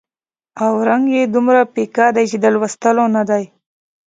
او 0.63 0.73
رنګ 0.89 1.05
یې 1.15 1.21
دومره 1.35 1.61
پیکه 1.75 2.07
دی 2.15 2.25
چې 2.31 2.37
د 2.43 2.45
لوستلو 2.53 3.05
نه 3.15 3.23
دی. 3.29 3.43